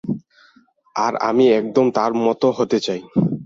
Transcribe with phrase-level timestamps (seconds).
[0.95, 3.01] আর আমি একদম তার মত হতে চাই।